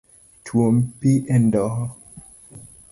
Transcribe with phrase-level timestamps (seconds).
[0.45, 1.85] Twom pi e ndoho.